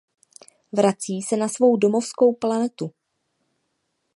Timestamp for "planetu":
2.33-2.93